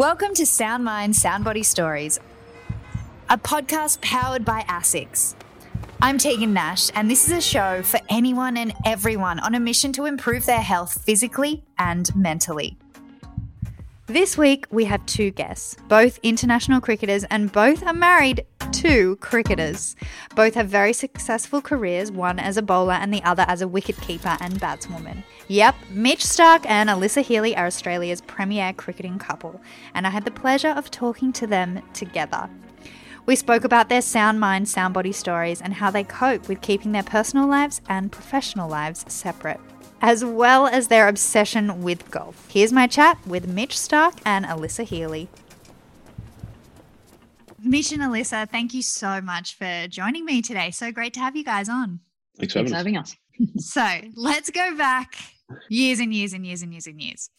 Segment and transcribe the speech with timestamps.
[0.00, 2.18] Welcome to Sound Mind, Sound Body Stories,
[3.28, 5.34] a podcast powered by ASICS.
[6.00, 9.92] I'm Tegan Nash, and this is a show for anyone and everyone on a mission
[9.92, 12.78] to improve their health physically and mentally.
[14.06, 19.96] This week, we have two guests, both international cricketers, and both are married to cricketers.
[20.34, 24.36] Both have very successful careers, one as a bowler and the other as a wicketkeeper
[24.40, 25.24] and batswoman.
[25.48, 29.60] Yep, Mitch Starc and Alyssa Healy are Australia's premier cricketing couple,
[29.94, 32.48] and I had the pleasure of talking to them together.
[33.26, 36.92] We spoke about their sound mind, sound body stories and how they cope with keeping
[36.92, 39.60] their personal lives and professional lives separate
[40.02, 42.48] as well as their obsession with golf.
[42.50, 45.28] Here's my chat with Mitch Starc and Alyssa Healy.
[47.62, 50.70] Mitch and Alyssa, thank you so much for joining me today.
[50.70, 52.00] So great to have you guys on.
[52.38, 53.16] Thanks for having, us.
[53.56, 55.14] so let's go back
[55.68, 57.30] years and years and years and years and years.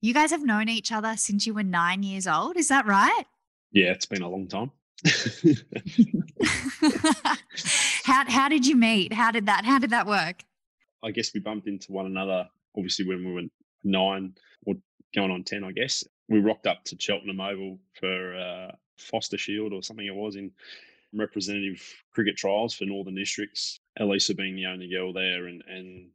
[0.00, 2.56] You guys have known each other since you were nine years old.
[2.56, 3.24] Is that right?
[3.72, 4.70] Yeah, it's been a long time.
[8.04, 9.12] how how did you meet?
[9.12, 10.42] How did that how did that work?
[11.04, 13.42] I guess we bumped into one another obviously when we were
[13.84, 14.34] nine
[14.66, 14.74] or
[15.14, 16.04] going on 10, I guess.
[16.28, 20.50] We rocked up to Cheltenham Oval for uh, Foster Shield or something it was in
[21.12, 23.80] representative cricket trials for Northern Districts.
[23.98, 26.08] Elisa being the only girl there, and, and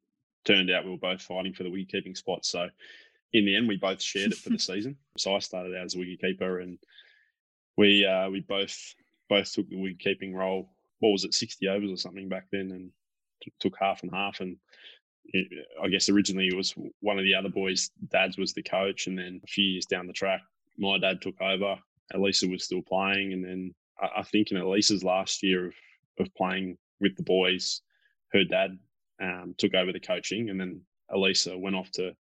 [0.46, 2.46] turned out we were both fighting for the wicket-keeping spot.
[2.46, 2.70] So
[3.34, 4.98] in the end, we both shared it for the season.
[5.18, 6.78] So I started out as a wicket-keeper, and
[7.78, 8.78] we uh, we both
[9.30, 10.70] both took the wicket-keeping role.
[11.00, 12.92] What was it, 60 overs or something back then, and
[13.42, 14.40] t- took half and half.
[14.40, 14.58] And
[15.82, 19.18] I guess originally it was one of the other boys' dads was the coach, and
[19.18, 20.42] then a few years down the track,
[20.78, 21.78] my dad took over.
[22.14, 25.74] Elisa was still playing, and then I, I think in Elisa's last year of
[26.20, 27.82] of playing with the boys,
[28.34, 28.78] her dad
[29.22, 32.16] um, took over the coaching, and then Elisa went off to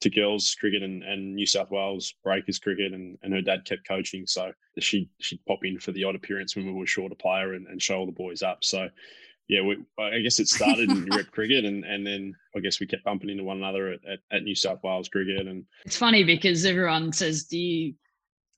[0.00, 3.86] to girls cricket and, and New South Wales breakers cricket, and, and her dad kept
[3.86, 4.26] coaching.
[4.26, 7.54] So she she'd pop in for the odd appearance when we were short a player
[7.54, 8.64] and, and show all the boys up.
[8.64, 8.88] So
[9.48, 12.86] yeah, we, I guess it started in rep cricket, and and then I guess we
[12.86, 15.46] kept bumping into one another at, at, at, New South Wales cricket.
[15.46, 17.94] And it's funny because everyone says, "Do you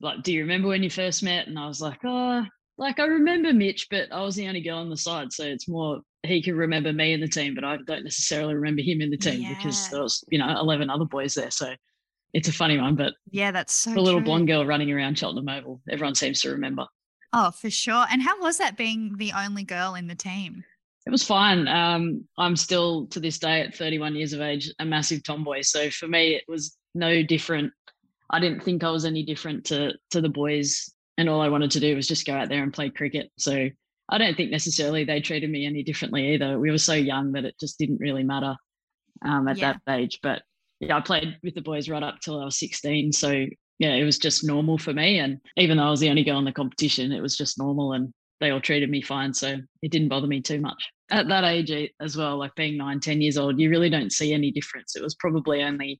[0.01, 0.23] like?
[0.23, 2.45] Do you remember when you first met?" And I was like, "Oh,
[2.77, 5.67] like I remember Mitch, but I was the only girl on the side, so it's
[5.67, 9.11] more he can remember me in the team, but I don't necessarily remember him in
[9.11, 9.55] the team yeah.
[9.55, 11.51] because there was you know eleven other boys there.
[11.51, 11.73] So
[12.33, 15.47] it's a funny one, but yeah, that's so the little blonde girl running around Cheltenham
[15.47, 15.81] Oval.
[15.89, 16.85] Everyone seems to remember.
[17.31, 18.05] Oh, for sure.
[18.09, 20.63] And how was that being the only girl in the team?
[21.05, 21.67] It was fine.
[21.67, 25.61] Um, I'm still to this day at 31 years of age a massive tomboy.
[25.61, 27.73] So for me, it was no different.
[28.29, 31.71] I didn't think I was any different to to the boys, and all I wanted
[31.71, 33.31] to do was just go out there and play cricket.
[33.37, 33.69] So
[34.09, 36.59] I don't think necessarily they treated me any differently either.
[36.59, 38.55] We were so young that it just didn't really matter
[39.23, 39.73] um, at yeah.
[39.85, 40.19] that age.
[40.21, 40.43] But
[40.79, 43.13] yeah, I played with the boys right up till I was 16.
[43.13, 43.45] So
[43.79, 45.19] yeah, it was just normal for me.
[45.19, 47.93] And even though I was the only girl in the competition, it was just normal.
[47.93, 49.33] And they all treated me fine.
[49.33, 50.89] So it didn't bother me too much.
[51.09, 54.33] At that age as well, like being nine, 10 years old, you really don't see
[54.33, 54.95] any difference.
[54.95, 55.99] It was probably only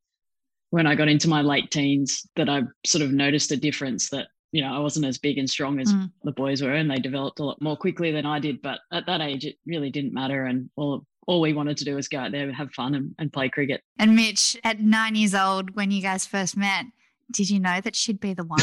[0.75, 4.27] when I got into my late teens that I sort of noticed a difference that,
[4.51, 6.11] you know, I wasn't as big and strong as mm.
[6.25, 8.61] the boys were and they developed a lot more quickly than I did.
[8.61, 10.43] But at that age, it really didn't matter.
[10.43, 13.31] And all, all we wanted to do was go out there, have fun and, and
[13.31, 13.83] play cricket.
[13.99, 16.83] And Mitch, at nine years old, when you guys first met,
[17.31, 18.59] did you know that she'd be the one?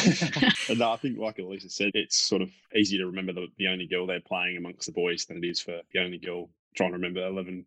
[0.79, 3.87] no, I think, like Elisa said, it's sort of easy to remember the, the only
[3.87, 6.97] girl they're playing amongst the boys than it is for the only girl trying to
[6.97, 7.65] remember 11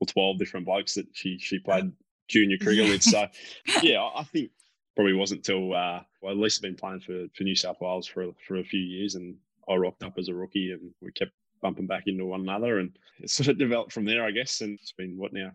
[0.00, 1.92] or 12 different blokes that she she played
[2.28, 3.02] junior cricket with.
[3.02, 3.26] So,
[3.82, 4.50] yeah, I think
[4.94, 8.56] probably wasn't till, uh, well, Elisa been playing for, for New South Wales for, for
[8.56, 9.36] a few years and
[9.68, 12.90] I rocked up as a rookie and we kept bumping back into one another and
[13.20, 14.60] it sort of developed from there, I guess.
[14.60, 15.52] And it's been what now?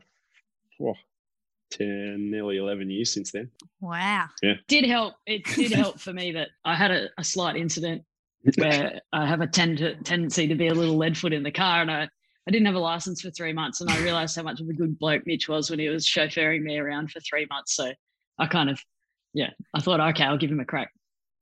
[0.82, 0.96] Oh,
[1.72, 3.50] 10, nearly 11 years since then.
[3.82, 4.28] Wow.
[4.42, 4.54] Yeah.
[4.68, 5.16] Did help.
[5.26, 8.04] It did help for me that I had a, a slight incident
[8.56, 11.82] where I have a tend- tendency to be a little lead foot in the car
[11.82, 12.08] and I,
[12.48, 14.74] I didn't have a license for three months and I realized how much of a
[14.74, 17.76] good bloke Mitch was when he was chauffeuring me around for three months.
[17.76, 17.92] So
[18.40, 18.80] I kind of,
[19.34, 20.92] yeah, I thought, okay, I'll give him a crack.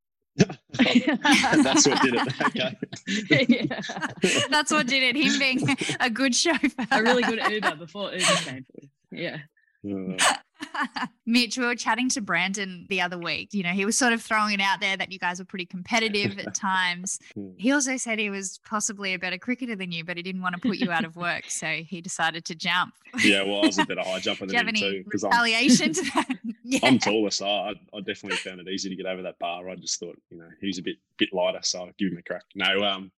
[0.37, 2.41] That's what did it.
[2.41, 3.45] Okay.
[3.47, 4.39] yeah.
[4.49, 5.15] That's what did it.
[5.15, 6.69] Him being a good chauffeur.
[6.91, 8.65] A really good Uber before Uber came.
[9.11, 9.37] Yeah.
[11.25, 13.53] Mitch, we were chatting to Brandon the other week.
[13.53, 15.65] You know, he was sort of throwing it out there that you guys were pretty
[15.65, 17.19] competitive at times.
[17.33, 17.49] Hmm.
[17.57, 20.55] He also said he was possibly a better cricketer than you, but he didn't want
[20.55, 22.93] to put you out of work, so he decided to jump.
[23.23, 25.03] Yeah, well, I was a better high jumper than him too.
[25.03, 26.37] Because retaliation I'm, to that?
[26.63, 26.79] Yeah.
[26.83, 29.69] I'm taller, so I, I, definitely found it easy to get over that bar.
[29.69, 32.23] I just thought, you know, he's a bit bit lighter, so I'll give him a
[32.23, 32.43] crack.
[32.55, 33.11] No, um,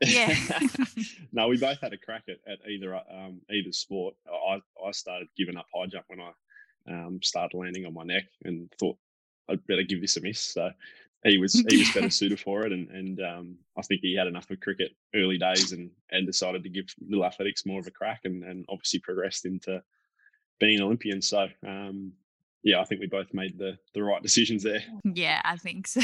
[0.00, 0.36] yeah.
[1.32, 4.14] no, we both had a crack at, at either um, either sport.
[4.26, 6.32] I, I started giving up high jump when I
[6.88, 8.96] um, started landing on my neck and thought
[9.48, 10.40] I'd better give this a miss.
[10.40, 10.70] So
[11.24, 14.26] he was he was better suited for it, and and um, I think he had
[14.26, 17.90] enough of cricket early days, and and decided to give little athletics more of a
[17.90, 19.82] crack, and and obviously progressed into
[20.58, 21.20] being an Olympian.
[21.22, 22.12] So um,
[22.62, 24.82] yeah, I think we both made the the right decisions there.
[25.04, 26.00] Yeah, I think so.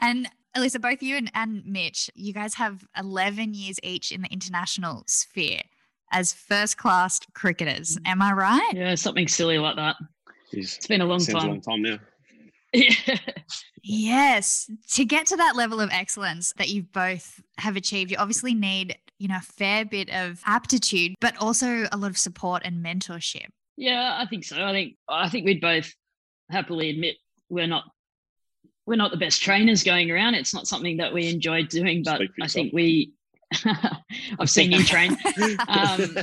[0.00, 4.28] and Alyssa, both you and, and Mitch, you guys have 11 years each in the
[4.28, 5.60] international sphere
[6.12, 7.96] as first class cricketers.
[7.98, 8.08] Mm.
[8.08, 8.72] Am I right?
[8.74, 9.96] Yeah, something silly like that.
[10.52, 11.44] Jeez, it's been a long time.
[11.44, 11.98] A long time now.
[12.74, 13.16] Yeah.
[13.82, 14.70] Yes.
[14.90, 18.98] To get to that level of excellence that you both have achieved, you obviously need,
[19.18, 23.46] you know, a fair bit of aptitude, but also a lot of support and mentorship.
[23.78, 24.62] Yeah, I think so.
[24.62, 25.94] I think I think we'd both
[26.50, 27.16] happily admit
[27.48, 27.84] we're not
[28.88, 30.34] we're not the best trainers going around.
[30.34, 33.12] It's not something that we enjoy doing, but I think we
[34.38, 35.16] I've seen you train.
[35.68, 36.16] Um,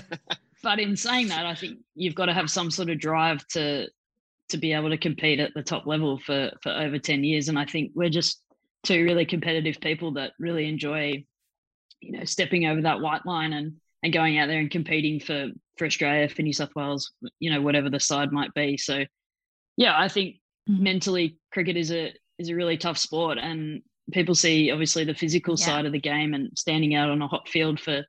[0.63, 3.87] but in saying that, I think you've got to have some sort of drive to
[4.49, 7.57] to be able to compete at the top level for for over 10 years and
[7.57, 8.43] i think we're just
[8.83, 11.25] two really competitive people that really enjoy
[11.99, 13.73] you know stepping over that white line and
[14.03, 15.47] and going out there and competing for
[15.77, 19.03] for australia for new south wales you know whatever the side might be so
[19.77, 20.35] yeah i think
[20.69, 20.83] mm-hmm.
[20.83, 25.55] mentally cricket is a is a really tough sport and people see obviously the physical
[25.57, 25.65] yeah.
[25.65, 28.03] side of the game and standing out on a hot field for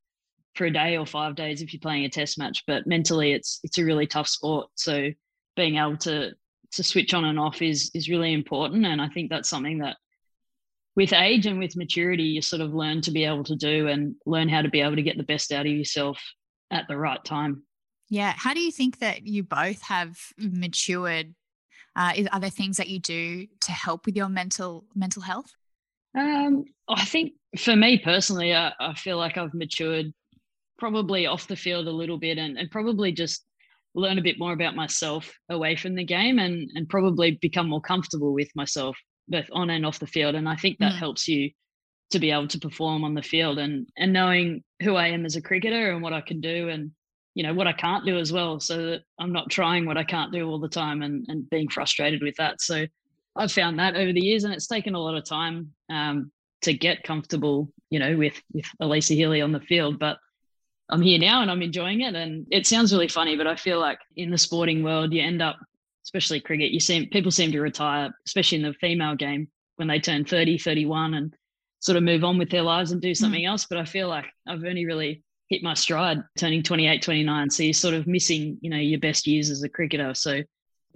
[0.55, 3.61] for a day or five days if you're playing a test match but mentally it's
[3.63, 4.69] it's a really tough sport.
[4.75, 5.11] So
[5.55, 6.33] being able to
[6.73, 9.97] to switch on and off is is really important and i think that's something that
[10.97, 14.17] with age and with maturity you sort of learn to be able to do and
[14.27, 16.19] learn how to be able to get the best out of yourself
[16.71, 17.63] at the right time.
[18.09, 18.35] Yeah.
[18.37, 21.35] How do you think that you both have matured
[21.97, 25.53] uh, is, are there things that you do to help with your mental mental health
[26.17, 30.13] um, i think for me personally I, I feel like i've matured
[30.79, 33.45] probably off the field a little bit and, and probably just
[33.95, 37.81] learn a bit more about myself away from the game and and probably become more
[37.81, 38.97] comfortable with myself
[39.29, 40.99] both on and off the field and i think that mm.
[40.99, 41.51] helps you
[42.11, 45.37] to be able to perform on the field and and knowing who i am as
[45.37, 46.91] a cricketer and what i can do and
[47.37, 50.03] you know what i can't do as well so that i'm not trying what i
[50.03, 52.85] can't do all the time and and being frustrated with that so
[53.37, 56.73] i've found that over the years and it's taken a lot of time um, to
[56.73, 60.19] get comfortable you know with with Alyssa Healy on the field but
[60.89, 62.15] I'm here now and I'm enjoying it.
[62.15, 65.43] And it sounds really funny, but I feel like in the sporting world, you end
[65.43, 65.57] up,
[66.05, 69.99] especially cricket, you seem people seem to retire, especially in the female game, when they
[69.99, 71.35] turn 30, 31 and
[71.81, 73.17] sort of move on with their lives and do mm.
[73.17, 73.49] something mm.
[73.49, 73.67] else.
[73.69, 77.51] But I feel like I've only really hit my stride turning 28, 29.
[77.51, 80.15] So you're sort of missing, you know, your best years as a cricketer.
[80.15, 80.43] So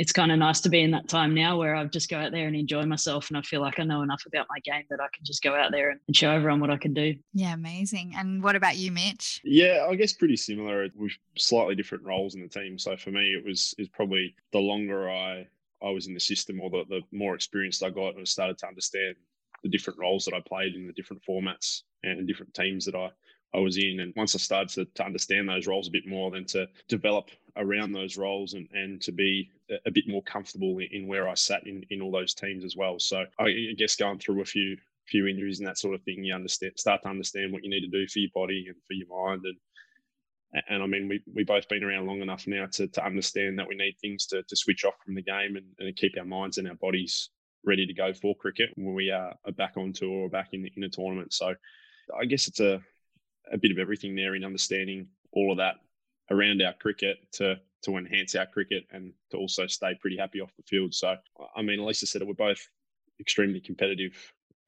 [0.01, 2.33] it's kind of nice to be in that time now where I've just go out
[2.33, 3.29] there and enjoy myself.
[3.29, 5.55] And I feel like I know enough about my game that I can just go
[5.55, 7.15] out there and show everyone what I can do.
[7.35, 8.15] Yeah, amazing.
[8.17, 9.43] And what about you, Mitch?
[9.45, 12.79] Yeah, I guess pretty similar with slightly different roles in the team.
[12.79, 15.47] So for me, it was is probably the longer I
[15.83, 18.69] I was in the system or the, the more experienced I got and started to
[18.69, 19.17] understand
[19.63, 23.11] the different roles that I played in the different formats and different teams that I
[23.55, 24.01] I was in.
[24.01, 27.31] And once I started to, to understand those roles a bit more, then to develop
[27.57, 29.51] around those roles and, and to be
[29.87, 32.99] a bit more comfortable in where I sat in, in all those teams as well.
[32.99, 34.77] So I guess going through a few
[35.07, 37.81] few injuries and that sort of thing, you understand start to understand what you need
[37.81, 39.43] to do for your body and for your mind.
[39.45, 43.59] And and I mean we we both been around long enough now to to understand
[43.59, 46.25] that we need things to to switch off from the game and, and keep our
[46.25, 47.31] minds and our bodies
[47.65, 50.85] ready to go for cricket when we are back on tour or back in in
[50.85, 51.33] a tournament.
[51.33, 51.55] So
[52.19, 52.81] I guess it's a
[53.53, 55.77] a bit of everything there in understanding all of that
[56.31, 60.55] around our cricket to to enhance our cricket and to also stay pretty happy off
[60.57, 60.95] the field.
[60.95, 61.17] So,
[61.57, 62.61] I mean, Lisa said it, we're both
[63.19, 64.13] extremely competitive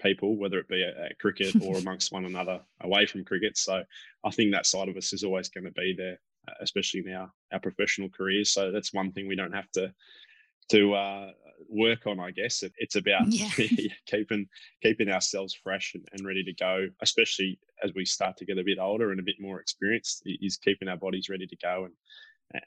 [0.01, 3.59] people, whether it be at, cricket or amongst one another away from cricket.
[3.59, 3.83] So,
[4.25, 6.19] I think that side of us is always going to be there,
[6.61, 8.51] especially in our, our professional careers.
[8.51, 9.93] So, that's one thing we don't have to
[10.71, 11.31] to uh,
[11.69, 12.63] work on, I guess.
[12.63, 13.49] It, it's about yeah.
[14.07, 14.47] keeping
[14.83, 18.65] keeping ourselves fresh and, and, ready to go, especially as we start to get a
[18.65, 20.23] bit older and a bit more experienced.
[20.25, 21.95] Is keeping our bodies ready to go and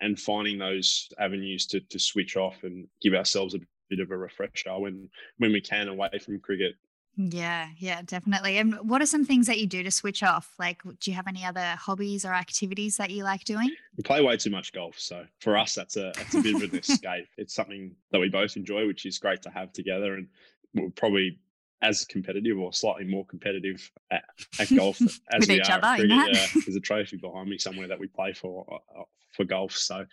[0.02, 3.60] and finding those avenues to to switch off and give ourselves a
[3.90, 6.76] bit of a refresher when when we can away from cricket
[7.18, 8.58] yeah, yeah, definitely.
[8.58, 10.54] And what are some things that you do to switch off?
[10.60, 13.70] Like, do you have any other hobbies or activities that you like doing?
[13.98, 16.64] We play way too much golf, so for us, that's a that's a bit of
[16.64, 17.28] an escape.
[17.38, 20.28] It's something that we both enjoy, which is great to have together, and
[20.74, 21.40] we're probably
[21.82, 24.24] as competitive or slightly more competitive at,
[24.60, 26.02] at golf as With we each are other.
[26.02, 26.36] cricket.
[26.36, 28.66] Yeah, there's a trophy behind me somewhere that we play for
[28.98, 29.72] uh, for golf.
[29.74, 30.06] So,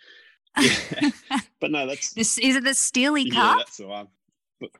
[0.59, 1.09] yeah.
[1.59, 3.35] but no, that's this is it the Steely Cup?
[3.35, 4.07] Yeah, that's the one.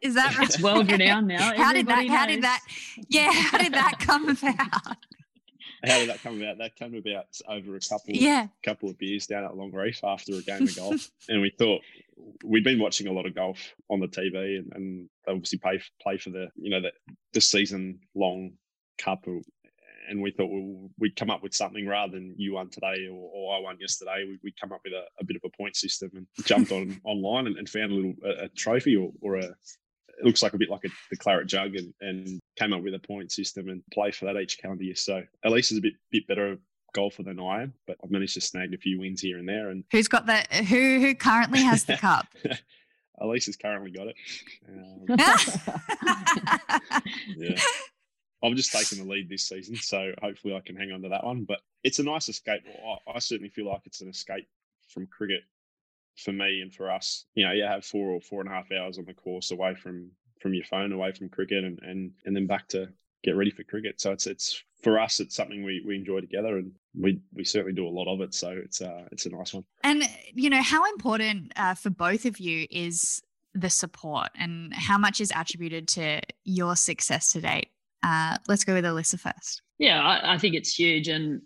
[0.02, 0.48] Is that right?
[0.48, 1.56] It's world renowned now.
[1.56, 2.06] how did that?
[2.06, 2.10] Knows.
[2.10, 2.60] How did that?
[3.10, 4.98] Yeah, how did that come about?
[5.86, 6.60] How did that come about?
[6.60, 8.48] That came about over a couple, yeah.
[8.64, 11.82] couple of beers down at Long Reef after a game of golf, and we thought
[12.44, 13.60] we'd been watching a lot of golf
[13.90, 16.92] on the TV, and, and they obviously play play for the you know the
[17.34, 18.54] the season long
[18.98, 19.26] cup.
[20.10, 23.30] And we thought well, we'd come up with something rather than you won today or,
[23.34, 24.26] or I won yesterday.
[24.28, 27.00] We, would come up with a, a, bit of a point system and jumped on
[27.06, 29.56] online and, and, found a little a, a trophy or, or a
[30.20, 32.94] it looks like a bit like a, the claret jug and, and came up with
[32.94, 34.96] a point system and play for that each calendar year.
[34.96, 36.58] So Elise is a bit bit better
[36.94, 39.70] golfer than I am, but I've managed to snag a few wins here and there.
[39.70, 42.28] And who's got the Who who currently has the cup?
[43.22, 44.16] Elise has currently got it.
[44.68, 45.06] Um,
[47.38, 47.60] yeah.
[48.44, 51.24] I've just taken the lead this season, so hopefully I can hang on to that
[51.24, 51.46] one.
[51.46, 52.64] But it's a nice escape.
[53.08, 54.48] I, certainly feel like it's an escape
[54.90, 55.42] from cricket
[56.18, 57.26] for me and for us.
[57.36, 59.76] You know, you have four or four and a half hours on the course away
[59.76, 62.90] from from your phone, away from cricket, and and and then back to
[63.24, 64.02] get ready for cricket.
[64.02, 67.74] So it's it's for us, it's something we, we enjoy together, and we we certainly
[67.74, 68.34] do a lot of it.
[68.34, 69.64] So it's uh it's a nice one.
[69.84, 73.22] And you know how important uh, for both of you is
[73.54, 77.70] the support, and how much is attributed to your success to date.
[78.04, 79.62] Uh, let's go with Alyssa first.
[79.80, 81.42] Yeah, I, I think it's huge, and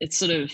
[0.00, 0.52] it's sort of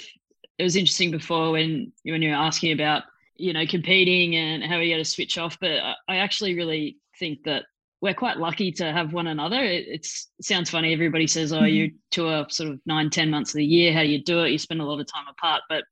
[0.58, 3.04] it was interesting before when when you were asking about
[3.36, 6.98] you know competing and how you got to switch off, but I, I actually really
[7.18, 7.64] think that
[8.00, 9.62] we're quite lucky to have one another.
[9.62, 10.92] It, it's, sounds funny.
[10.92, 11.96] Everybody says, "Oh, you mm-hmm.
[12.10, 13.92] tour sort of nine, ten months of the year.
[13.92, 14.50] How do you do it?
[14.50, 15.84] You spend a lot of time apart." But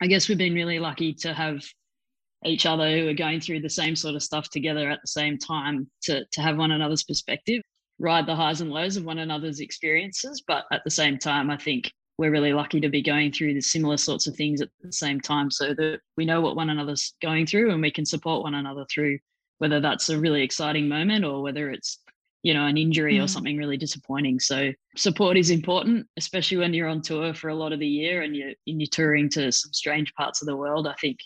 [0.00, 1.62] I guess we've been really lucky to have
[2.44, 5.38] each other who are going through the same sort of stuff together at the same
[5.38, 7.62] time to to have one another's perspective,
[7.98, 10.42] ride the highs and lows of one another's experiences.
[10.46, 13.60] But at the same time, I think we're really lucky to be going through the
[13.60, 17.14] similar sorts of things at the same time, so that we know what one another's
[17.20, 19.18] going through and we can support one another through
[19.58, 21.98] whether that's a really exciting moment or whether it's
[22.42, 23.24] you know an injury mm.
[23.24, 27.54] or something really disappointing so support is important especially when you're on tour for a
[27.54, 30.56] lot of the year and you're, and you're touring to some strange parts of the
[30.56, 31.18] world i think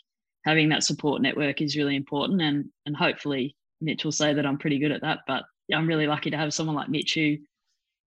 [0.44, 4.58] having that support network is really important and and hopefully mitch will say that i'm
[4.58, 7.36] pretty good at that but i'm really lucky to have someone like mitch who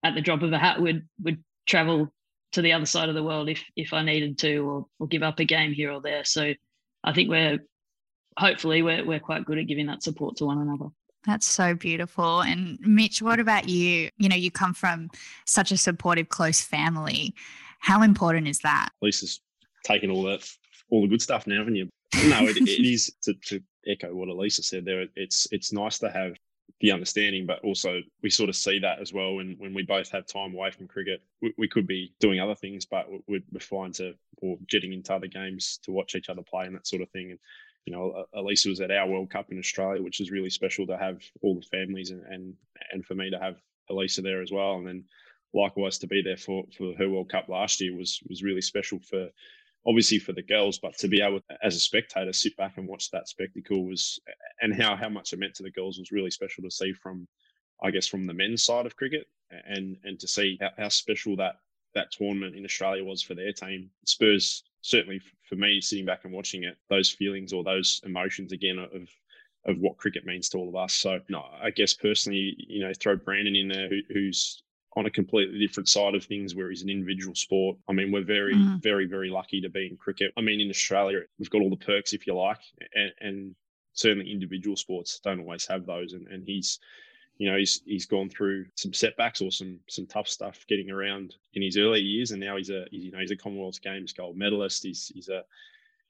[0.04, 2.12] at the drop of a hat would would travel
[2.52, 5.22] to the other side of the world if if i needed to or, or give
[5.22, 6.52] up a game here or there so
[7.04, 7.58] i think we're
[8.38, 10.86] hopefully we're, we're quite good at giving that support to one another.
[11.26, 12.42] That's so beautiful.
[12.42, 14.08] And Mitch, what about you?
[14.18, 15.08] You know, you come from
[15.46, 17.34] such a supportive, close family.
[17.78, 18.88] How important is that?
[19.00, 19.40] Lisa's
[19.84, 20.48] taken all that,
[20.90, 21.88] all the good stuff now, haven't you?
[22.26, 25.06] No, it, it is to, to echo what Elisa said there.
[25.16, 26.34] It's it's nice to have
[26.82, 29.38] the understanding, but also we sort of see that as well.
[29.38, 32.56] And when we both have time away from cricket, we, we could be doing other
[32.56, 36.66] things, but we're, fine to or jetting into other games to watch each other play
[36.66, 37.30] and that sort of thing.
[37.30, 37.38] And
[37.86, 40.98] you know, Elisa was at our World Cup in Australia, which is really special to
[40.98, 42.54] have all the families and and,
[42.92, 43.56] and for me to have
[43.88, 44.74] Elisa there as well.
[44.74, 45.04] And then
[45.54, 48.98] likewise to be there for, for her World Cup last year was was really special
[48.98, 49.28] for
[49.86, 53.10] obviously for the girls, but to be able as a spectator sit back and watch
[53.10, 54.18] that spectacle was
[54.60, 57.26] and how how much it meant to the girls was really special to see from
[57.82, 61.36] I guess from the men's side of cricket and and to see how, how special
[61.36, 61.56] that
[61.94, 63.90] that tournament in Australia was for their team.
[64.06, 68.78] Spurs certainly for me, sitting back and watching it, those feelings or those emotions again
[68.78, 69.08] of
[69.64, 70.92] of what cricket means to all of us.
[70.92, 74.62] So, no, I guess personally, you know, throw Brandon in there, who, who's
[74.96, 77.78] on a completely different side of things where he's an individual sport.
[77.88, 78.82] I mean, we're very, mm.
[78.82, 80.32] very, very lucky to be in cricket.
[80.36, 82.60] I mean, in Australia, we've got all the perks, if you like,
[82.94, 83.54] and, and
[83.94, 86.12] certainly individual sports don't always have those.
[86.12, 86.78] And, and he's
[87.38, 91.34] you know he's he's gone through some setbacks or some some tough stuff getting around
[91.54, 94.12] in his early years, and now he's a he's, you know he's a Commonwealth Games
[94.12, 94.82] gold medalist.
[94.82, 95.42] He's he's a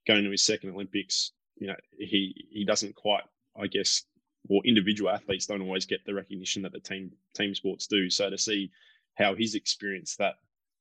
[0.07, 1.33] going to his second Olympics.
[1.57, 3.23] You know he he doesn't quite
[3.57, 4.05] I guess
[4.49, 8.11] or individual athletes don't always get the recognition that the team team sports do.
[8.11, 8.70] So to see
[9.14, 10.34] how he's experienced that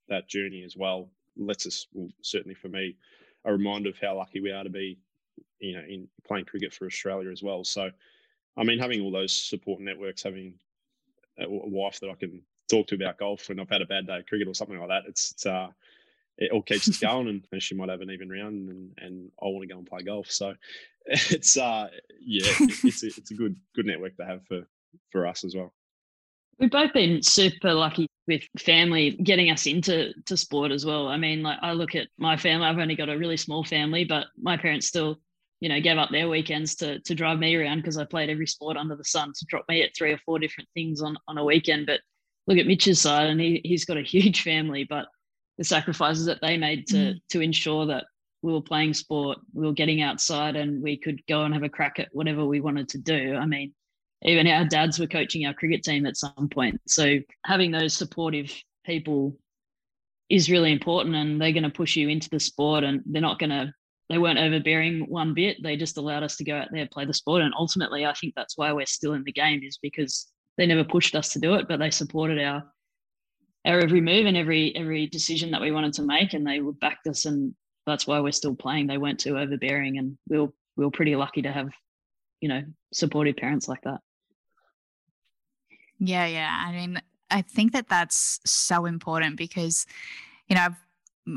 [0.10, 2.98] that journey as well lets us well, certainly for me
[3.46, 5.00] a reminder of how lucky we are to be
[5.60, 7.64] you know in playing cricket for Australia as well.
[7.64, 7.92] So
[8.58, 10.56] I mean, having all those support networks, having
[11.40, 14.20] a wife that I can talk to about golf when I've had a bad day
[14.20, 15.70] of cricket or something like that, it's, it's uh,
[16.38, 17.44] it all keeps us going.
[17.52, 20.04] And she might have an even round, and, and I want to go and play
[20.04, 20.30] golf.
[20.30, 20.54] So
[21.32, 21.88] it's uh,
[22.20, 24.62] yeah, it's a, it's a good good network to have for
[25.12, 25.74] for us as well.
[26.60, 31.08] We've both been super lucky with family getting us into to sport as well.
[31.08, 32.68] I mean, like I look at my family.
[32.68, 35.20] I've only got a really small family, but my parents still
[35.62, 38.48] you know, gave up their weekends to to drive me around because I played every
[38.48, 41.38] sport under the sun to drop me at three or four different things on on
[41.38, 41.86] a weekend.
[41.86, 42.02] But
[42.48, 45.06] look at Mitch's side, and he he's got a huge family, but
[45.58, 47.22] the sacrifices that they made to mm.
[47.30, 48.06] to ensure that
[48.42, 51.70] we were playing sport, we were getting outside, and we could go and have a
[51.70, 53.36] crack at whatever we wanted to do.
[53.36, 53.74] I mean,
[54.24, 56.80] even our dads were coaching our cricket team at some point.
[56.88, 58.52] So having those supportive
[58.86, 59.38] people
[60.30, 63.40] is really important, and they're going to push you into the sport, and they're not
[63.40, 63.74] going to
[64.12, 65.64] they weren't overbearing one bit.
[65.64, 67.44] They just allowed us to go out there play the sport.
[67.44, 70.84] And ultimately, I think that's why we're still in the game is because they never
[70.84, 72.62] pushed us to do it, but they supported our
[73.66, 76.80] our every move and every every decision that we wanted to make, and they would
[76.82, 77.24] backed us.
[77.24, 78.88] And that's why we're still playing.
[78.88, 81.70] They weren't too overbearing, and we were we were pretty lucky to have,
[82.40, 84.00] you know, supportive parents like that.
[86.00, 86.66] Yeah, yeah.
[86.68, 89.86] I mean, I think that that's so important because,
[90.48, 90.76] you know, I've,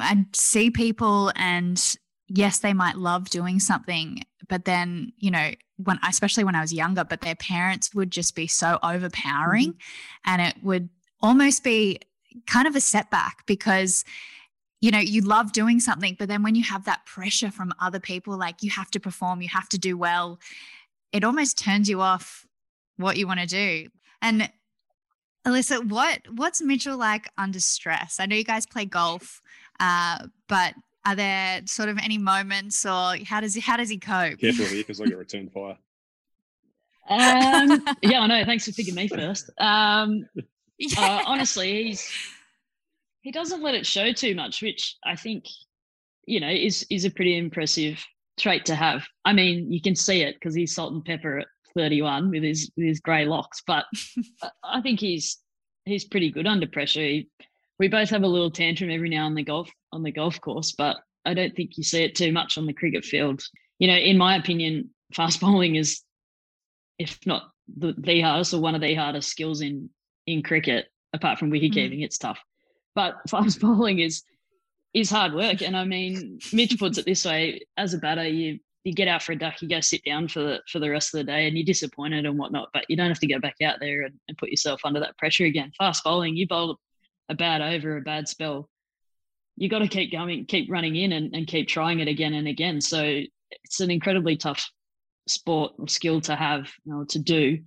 [0.01, 1.97] I see people and
[2.29, 6.73] yes, they might love doing something, but then, you know, when especially when I was
[6.73, 10.31] younger, but their parents would just be so overpowering mm-hmm.
[10.31, 10.89] and it would
[11.21, 12.01] almost be
[12.47, 14.05] kind of a setback because
[14.85, 17.99] you know you love doing something but then when you have that pressure from other
[17.99, 20.39] people like you have to perform you have to do well
[21.11, 22.47] it almost turns you off
[22.99, 23.89] what you want to do
[24.21, 24.51] and
[25.47, 28.19] Alyssa, what what's Mitchell like under stress?
[28.19, 29.43] I know you guys play golf,
[29.79, 30.73] uh, but
[31.05, 34.39] are there sort of any moments, or how does he how does he cope?
[34.39, 35.77] Careful here, because I get returned fire.
[37.11, 38.43] Um, yeah, I know.
[38.47, 39.51] Thanks for picking me first.
[39.59, 40.27] Um,
[40.79, 40.99] yeah.
[40.99, 42.11] uh, honestly, he's
[43.25, 45.47] he doesn't let it show too much, which I think
[46.27, 48.05] you know is is a pretty impressive
[48.39, 49.05] trait to have.
[49.25, 52.71] I mean, you can see it because he's salt and pepper at 31 with his
[52.77, 53.87] with his grey locks, but
[54.63, 55.39] I think he's
[55.87, 57.01] he's pretty good under pressure.
[57.01, 57.29] He,
[57.79, 60.73] we both have a little tantrum every now on the golf on the golf course,
[60.73, 63.43] but I don't think you see it too much on the cricket field.
[63.79, 66.03] You know, in my opinion, fast bowling is,
[66.99, 69.89] if not the, the hardest or one of the hardest skills in
[70.27, 72.01] in cricket, apart from wicket keeping.
[72.01, 72.05] Mm.
[72.05, 72.39] It's tough,
[72.95, 74.23] but fast bowling is
[74.93, 75.61] is hard work.
[75.63, 79.23] And I mean, Mitch puts it this way: as a batter, you you get out
[79.23, 81.47] for a duck, you go sit down for the for the rest of the day,
[81.47, 82.69] and you're disappointed and whatnot.
[82.73, 85.17] But you don't have to go back out there and, and put yourself under that
[85.19, 85.73] pressure again.
[85.79, 86.79] Fast bowling, you bowl
[87.29, 88.69] a bad over, a bad spell,
[89.57, 92.49] you got to keep going, keep running in, and, and keep trying it again and
[92.49, 92.81] again.
[92.81, 93.23] So
[93.65, 94.69] it's an incredibly tough
[95.29, 97.59] sport or skill to have you know, to do.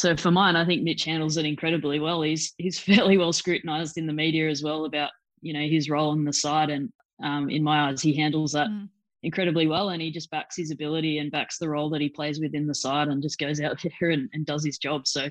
[0.00, 2.22] So for mine, I think Mitch handles it incredibly well.
[2.22, 5.10] He's he's fairly well scrutinised in the media as well about
[5.42, 6.90] you know his role in the side, and
[7.22, 8.68] um, in my eyes, he handles that.
[8.68, 8.88] Mm.
[9.22, 12.40] incredibly well and he just backs his ability and backs the role that he plays
[12.40, 15.06] within the side and just goes out there and, and does his job.
[15.06, 15.28] So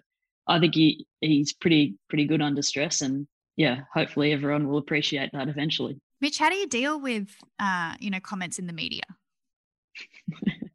[0.48, 3.02] i think he he's pretty pretty good under stress.
[3.02, 6.00] And yeah hopefully everyone will appreciate that eventually.
[6.22, 9.08] Mitch how do you deal with uh you know comments in the media?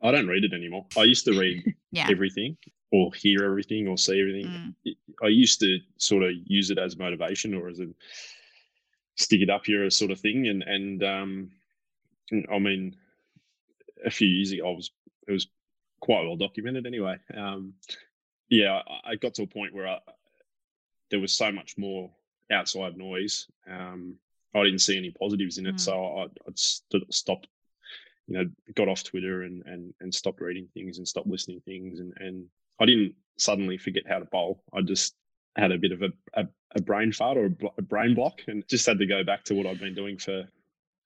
[0.02, 0.84] I don't read it anymore.
[0.98, 2.08] I used to read yeah.
[2.10, 2.56] everything
[2.94, 4.94] or hear everything or see everything mm.
[5.22, 7.86] i used to sort of use it as motivation or as a
[9.16, 11.50] stick it up here sort of thing and and um
[12.50, 12.96] I mean,
[14.04, 14.90] a few years ago, I was
[15.28, 15.46] it was
[16.00, 17.16] quite well documented anyway.
[17.36, 17.74] Um,
[18.48, 19.98] yeah, I, I, got to a point where I,
[21.10, 22.10] there was so much more
[22.50, 23.46] outside noise.
[23.70, 24.16] Um,
[24.54, 25.80] I didn't see any positives in it, mm.
[25.80, 27.48] so I, I st- stopped.
[28.26, 32.00] You know, got off Twitter and and and stopped reading things and stopped listening things,
[32.00, 32.46] and and
[32.80, 34.62] I didn't suddenly forget how to bowl.
[34.72, 35.14] I just
[35.56, 38.66] had a bit of a, a, a brain fart or a, a brain block, and
[38.68, 40.44] just had to go back to what I'd been doing for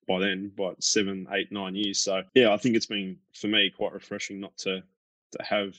[0.06, 1.98] by then, by seven, eight, nine years.
[1.98, 4.82] So yeah, I think it's been for me quite refreshing not to
[5.32, 5.74] to have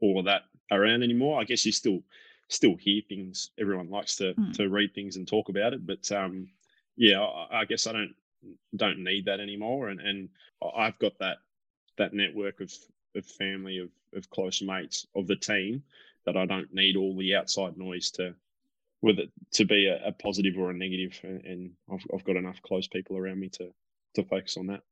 [0.00, 1.40] all of that around anymore.
[1.40, 2.02] I guess you still
[2.48, 3.50] still hear things.
[3.58, 4.52] Everyone likes to mm.
[4.54, 6.48] to read things and talk about it, but um,
[6.96, 8.14] yeah, I, I, guess I don't
[8.76, 9.88] don't need that anymore.
[9.88, 10.28] And and
[10.76, 11.38] I've got that
[11.96, 12.72] that network of
[13.16, 15.82] of family of of close mates of the team
[16.26, 18.34] that I don't need all the outside noise to
[19.02, 22.36] with it to be a, a positive or a negative, and, and I've, I've got
[22.36, 23.70] enough close people around me to
[24.14, 24.82] to focus on that.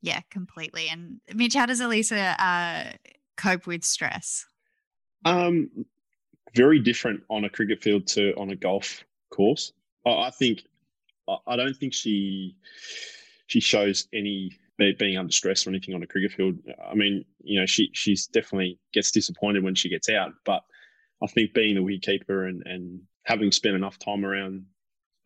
[0.00, 0.88] Yeah, completely.
[0.90, 2.92] And Mitch, how does Elisa uh,
[3.36, 4.46] cope with stress?
[5.24, 5.70] Um,
[6.54, 9.72] very different on a cricket field to on a golf course.
[10.04, 10.64] I, I think
[11.46, 12.56] I don't think she
[13.46, 16.58] she shows any being under stress or anything on a cricket field.
[16.84, 20.62] I mean, you know, she she's definitely gets disappointed when she gets out, but
[21.22, 24.66] I think being the wicketkeeper and and having spent enough time around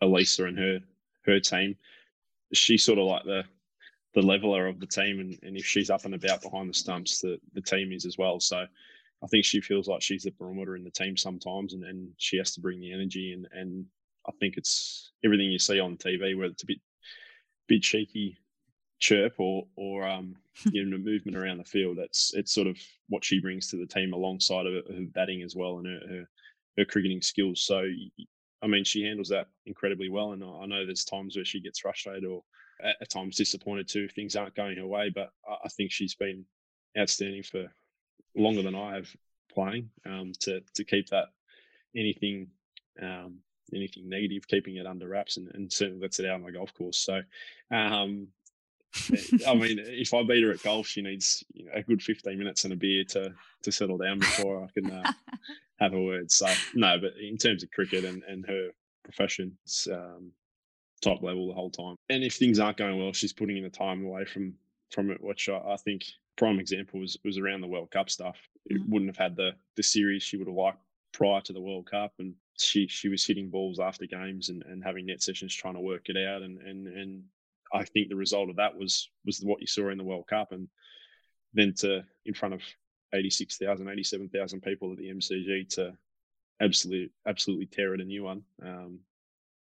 [0.02, 0.80] Elisa and her
[1.24, 1.76] her team,
[2.52, 3.44] she's sort of like the
[4.14, 7.20] the leveler of the team, and, and if she's up and about behind the stumps,
[7.20, 8.40] the the team is as well.
[8.40, 12.11] So I think she feels like she's the barometer in the team sometimes, and, and
[12.18, 13.32] she has to bring the energy.
[13.32, 13.87] And and
[14.26, 16.78] I think it's everything you see on TV, where it's a bit
[17.68, 18.38] bit cheeky
[18.98, 20.37] chirp or or um,
[20.72, 21.98] you know movement around the field.
[21.98, 22.78] That's it's sort of
[23.09, 26.28] what she brings to the team alongside of her batting as well and her, her
[26.78, 27.62] her cricketing skills.
[27.62, 27.87] So,
[28.62, 30.32] I mean, she handles that incredibly well.
[30.32, 32.42] And I know there's times where she gets frustrated or
[32.82, 35.11] at times disappointed too if things aren't going her way.
[35.11, 36.44] But I think she's been
[36.98, 37.72] outstanding for
[38.37, 39.09] longer than I have
[39.52, 41.28] playing um, to to keep that
[41.94, 42.48] anything
[43.00, 43.38] um,
[43.74, 46.72] anything negative, keeping it under wraps, and, and certainly lets it out on the golf
[46.74, 46.98] course.
[46.98, 47.20] So,
[47.70, 48.28] um,
[49.46, 52.72] I mean, if I beat her at golf, she needs a good 15 minutes and
[52.72, 53.32] a beer to
[53.62, 55.12] to settle down before I can uh,
[55.80, 56.30] have a word.
[56.30, 58.70] So no, but in terms of cricket and, and her
[59.04, 60.32] profession, it's um,
[61.02, 61.96] top level the whole time.
[62.09, 64.54] And if things aren't going well, she's putting in the time away from
[64.90, 66.04] from it, which I, I think
[66.37, 68.37] prime example was was around the World Cup stuff.
[68.66, 68.92] It mm-hmm.
[68.92, 70.78] wouldn't have had the the series she would have liked
[71.12, 74.85] prior to the World Cup, and she she was hitting balls after games and, and
[74.85, 77.24] having net sessions trying to work it out, and and and
[77.72, 80.52] I think the result of that was was what you saw in the World Cup,
[80.52, 80.68] and
[81.55, 82.62] then to in front of
[83.14, 85.96] 86,000, 87,000 people at the MCG to
[86.61, 88.98] absolutely absolutely tear it a new one um,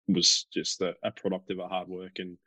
[0.07, 2.37] was just a, a product of her hard work and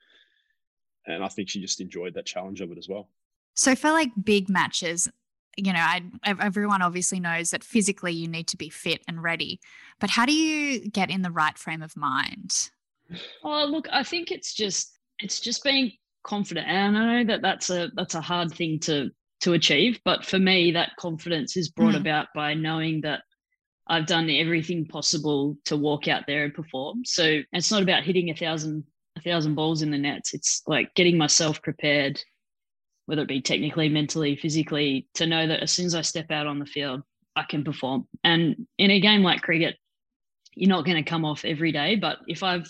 [1.06, 3.08] and I think she just enjoyed that challenge of it as well.
[3.54, 5.08] So for like big matches,
[5.56, 9.60] you know, I, everyone obviously knows that physically you need to be fit and ready,
[10.00, 12.70] but how do you get in the right frame of mind?
[13.44, 15.92] Oh, look, I think it's just it's just being
[16.24, 19.10] confident, and I know that that's a that's a hard thing to
[19.42, 22.00] to achieve, but for me, that confidence is brought mm.
[22.00, 23.22] about by knowing that
[23.86, 27.04] I've done everything possible to walk out there and perform.
[27.04, 28.84] So it's not about hitting a thousand
[29.16, 30.34] a thousand balls in the nets.
[30.34, 32.20] It's like getting myself prepared
[33.06, 36.46] whether it be technically, mentally, physically, to know that as soon as I step out
[36.46, 37.02] on the field,
[37.36, 38.06] I can perform.
[38.24, 39.76] And in a game like cricket,
[40.54, 41.96] you're not going to come off every day.
[41.96, 42.66] But if I've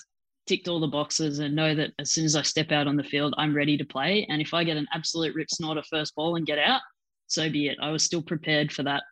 [0.47, 3.05] ticked all the boxes and know that as soon as I step out on the
[3.05, 4.27] field, I'm ready to play.
[4.29, 6.81] And if I get an absolute rip snort of first ball and get out,
[7.27, 7.79] so be it.
[7.83, 9.03] I was still prepared for that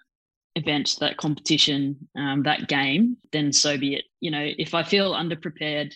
[0.57, 4.05] event, that competition, um, that game, then so be it.
[4.21, 5.93] You know, if I feel underprepared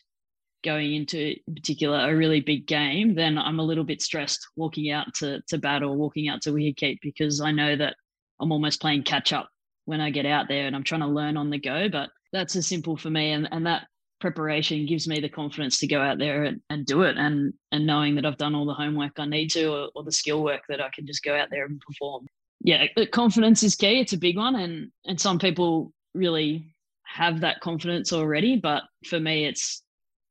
[0.64, 4.90] going into in particular a really big game, then I'm a little bit stressed walking
[4.90, 7.96] out to to battle, walking out to wicket keep because I know that
[8.40, 9.48] I'm almost playing catch up
[9.84, 11.88] when I get out there and I'm trying to learn on the go.
[11.88, 13.86] But that's as simple for me and, and that
[14.20, 17.86] preparation gives me the confidence to go out there and, and do it and and
[17.86, 20.62] knowing that I've done all the homework I need to or, or the skill work
[20.68, 22.26] that I can just go out there and perform.
[22.60, 24.00] Yeah, uh, confidence is key.
[24.00, 29.20] It's a big one and and some people really have that confidence already, but for
[29.20, 29.82] me it's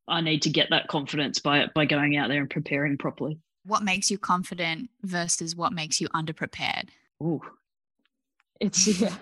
[0.07, 3.39] I need to get that confidence by by going out there and preparing properly.
[3.63, 6.89] What makes you confident versus what makes you underprepared?
[7.21, 7.41] Ooh,
[8.59, 9.15] it's yeah,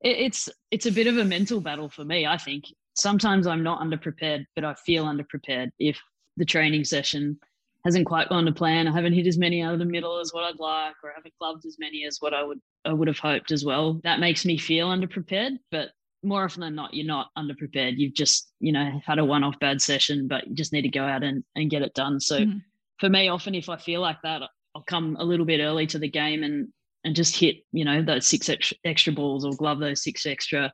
[0.00, 2.26] it's it's a bit of a mental battle for me.
[2.26, 2.66] I think
[2.98, 5.98] sometimes I'm not underprepared, but I feel underprepared if
[6.36, 7.38] the training session
[7.84, 8.88] hasn't quite gone to plan.
[8.88, 11.14] I haven't hit as many out of the middle as what I'd like, or I
[11.16, 14.00] haven't gloved as many as what I would I would have hoped as well.
[14.04, 15.90] That makes me feel underprepared, but
[16.22, 17.94] more often than not, you're not underprepared.
[17.96, 20.88] You've just, you know, had a one off bad session, but you just need to
[20.88, 22.18] go out and, and get it done.
[22.18, 22.58] So mm-hmm.
[22.98, 24.42] for me, often if I feel like that,
[24.74, 26.68] I'll come a little bit early to the game and
[27.04, 30.72] and just hit, you know, those six extra, extra balls or glove those six extra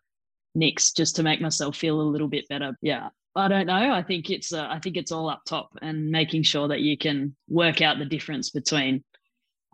[0.55, 2.77] nicks just to make myself feel a little bit better.
[2.81, 3.09] Yeah.
[3.37, 3.93] I don't know.
[3.93, 6.97] I think it's uh, I think it's all up top and making sure that you
[6.97, 9.03] can work out the difference between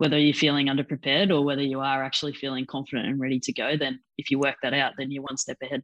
[0.01, 3.77] whether you're feeling underprepared or whether you are actually feeling confident and ready to go,
[3.77, 5.83] then if you work that out, then you're one step ahead.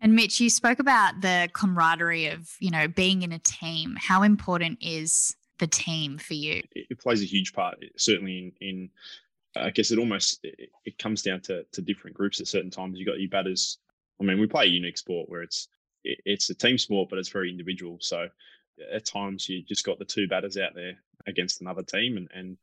[0.00, 3.96] And Mitch, you spoke about the camaraderie of, you know, being in a team.
[3.98, 6.62] How important is the team for you?
[6.76, 8.90] It plays a huge part, certainly in, in
[9.56, 12.96] I guess it almost it comes down to, to different groups at certain times.
[12.96, 13.78] You've got your batters.
[14.22, 15.68] I mean, we play a unique sport where it's
[16.04, 17.98] it's a team sport, but it's very individual.
[18.00, 18.28] So
[18.92, 20.94] at times you just got the two batters out there
[21.26, 22.56] against another team, and and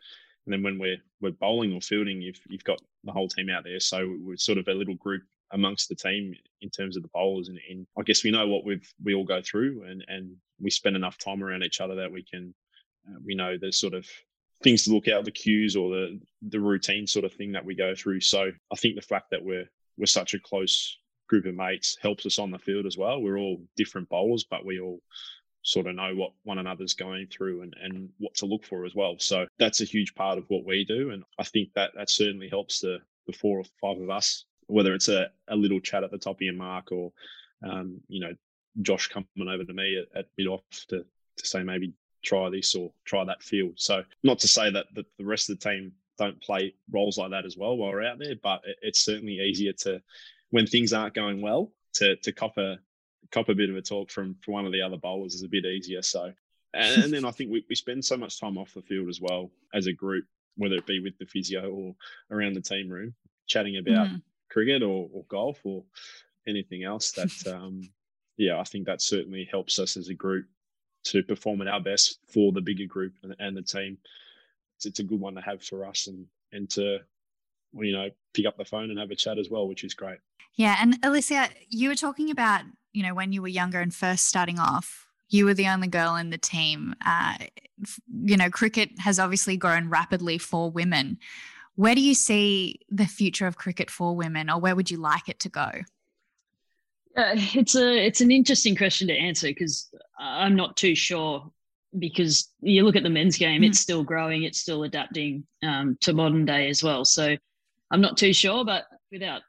[0.45, 3.63] and then when we're we're bowling or fielding, you've you've got the whole team out
[3.63, 3.79] there.
[3.79, 7.49] So we're sort of a little group amongst the team in terms of the bowlers,
[7.49, 10.69] and, and I guess we know what we've we all go through, and and we
[10.69, 12.53] spend enough time around each other that we can
[13.07, 14.07] uh, we know the sort of
[14.61, 16.19] things to look out the cues or the
[16.49, 18.21] the routine sort of thing that we go through.
[18.21, 20.97] So I think the fact that we're we're such a close
[21.29, 23.21] group of mates helps us on the field as well.
[23.21, 24.99] We're all different bowlers, but we all
[25.61, 28.95] sort of know what one another's going through and, and what to look for as
[28.95, 29.15] well.
[29.19, 31.11] So that's a huge part of what we do.
[31.11, 34.93] And I think that that certainly helps the, the four or five of us, whether
[34.93, 37.11] it's a, a little chat at the top of your mark or,
[37.63, 38.33] um, you know,
[38.81, 41.05] Josh coming over to me at, at mid off to,
[41.37, 43.73] to say maybe try this or try that field.
[43.75, 47.31] So not to say that the, the rest of the team don't play roles like
[47.31, 50.01] that as well while we're out there, but it, it's certainly easier to,
[50.51, 52.79] when things aren't going well, to, to cop a,
[53.31, 55.47] cop a bit of a talk from, from one of the other bowlers is a
[55.47, 56.01] bit easier.
[56.01, 56.31] So,
[56.73, 59.21] and, and then I think we, we spend so much time off the field as
[59.21, 60.25] well as a group,
[60.57, 61.95] whether it be with the physio or
[62.31, 63.13] around the team room,
[63.47, 64.21] chatting about mm.
[64.49, 65.83] cricket or, or golf or
[66.47, 67.89] anything else that, um,
[68.37, 70.45] yeah, I think that certainly helps us as a group
[71.05, 73.97] to perform at our best for the bigger group and, and the team.
[74.77, 76.99] It's, it's, a good one to have for us and, and to,
[77.73, 80.19] you know, pick up the phone and have a chat as well, which is great.
[80.55, 80.77] Yeah.
[80.79, 84.59] And Alicia, you were talking about you know, when you were younger and first starting
[84.59, 86.95] off, You were the only girl in the team.
[87.05, 87.35] Uh,
[88.23, 91.19] you know, cricket has obviously grown rapidly for women.
[91.75, 95.29] Where do you see the future of cricket for women, or where would you like
[95.29, 95.69] it to go?
[97.15, 101.51] Uh, it's a it's an interesting question to answer because I'm not too sure
[101.97, 103.67] because you look at the men's game, mm.
[103.67, 107.05] it's still growing, it's still adapting um, to modern day as well.
[107.05, 107.37] So
[107.91, 109.41] I'm not too sure, but without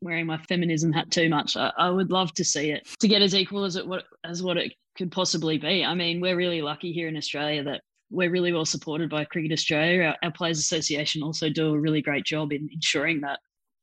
[0.00, 3.22] wearing my feminism hat too much, I, I would love to see it to get
[3.22, 5.84] as equal as it what as what it could possibly be.
[5.84, 9.52] I mean, we're really lucky here in Australia that we're really well supported by Cricket
[9.52, 10.02] Australia.
[10.02, 13.40] Our, our Players Association also do a really great job in ensuring that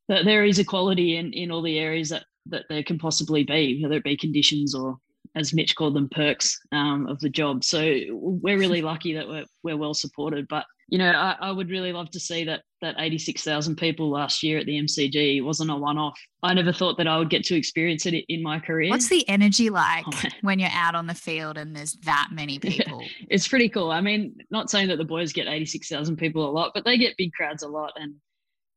[0.08, 3.82] that there is equality in in all the areas that that there can possibly be,
[3.82, 4.98] whether it be conditions or
[5.36, 7.64] as Mitch called them, perks um, of the job.
[7.64, 10.48] So we're really lucky that we're, we're well supported.
[10.48, 14.44] But you know, I, I would really love to see that that 86,000 people last
[14.44, 16.20] year at the MCG wasn't a one-off.
[16.44, 18.92] I never thought that I would get to experience it in my career.
[18.92, 22.30] What's the energy oh, like oh, when you're out on the field and there's that
[22.32, 23.02] many people?
[23.30, 23.92] It's pretty cool.
[23.92, 27.18] I mean, not saying that the boys get 86,000 people a lot, but they get
[27.18, 28.14] big crowds a lot and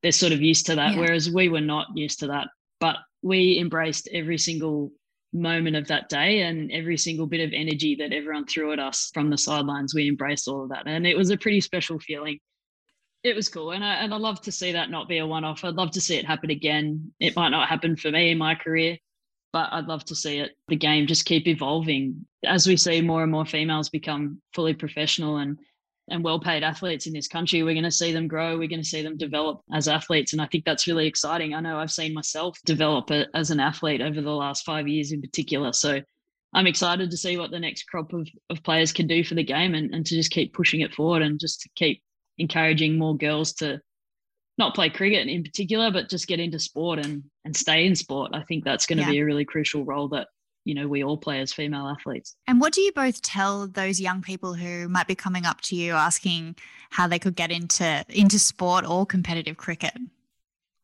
[0.03, 1.01] they're sort of used to that, yeah.
[1.01, 2.49] whereas we were not used to that.
[2.81, 4.93] But we embraced every single
[5.33, 9.11] moment of that day and every single bit of energy that everyone threw at us
[9.13, 10.87] from the sidelines we embraced all of that.
[10.87, 12.39] And it was a pretty special feeling.
[13.23, 13.73] It was cool.
[13.73, 15.65] And I, and I love to see that not be a one-off.
[15.65, 17.13] I'd love to see it happen again.
[17.21, 18.99] It might not happen for me in my career
[19.53, 22.25] but i'd love to see it the game just keep evolving.
[22.45, 25.59] As we see more and more females become fully professional and
[26.11, 27.63] and well paid athletes in this country.
[27.63, 28.57] We're going to see them grow.
[28.57, 30.33] We're going to see them develop as athletes.
[30.33, 31.55] And I think that's really exciting.
[31.55, 35.21] I know I've seen myself develop as an athlete over the last five years in
[35.21, 35.73] particular.
[35.73, 36.01] So
[36.55, 39.45] I'm excited to see what the next crop of, of players can do for the
[39.45, 42.03] game and, and to just keep pushing it forward and just to keep
[42.39, 43.81] encouraging more girls to
[44.57, 48.31] not play cricket in particular, but just get into sport and, and stay in sport.
[48.35, 49.11] I think that's going to yeah.
[49.11, 50.29] be a really crucial role that
[50.69, 52.37] you know we all play as female athletes.
[52.47, 55.75] And what do you both tell those young people who might be coming up to
[55.75, 56.57] you asking
[56.91, 59.95] how they could get into into sport or competitive cricket?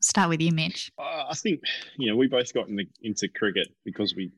[0.00, 0.90] Start with you mitch.
[0.98, 1.60] Uh, i think
[1.98, 4.32] you know we both got in the, into cricket because we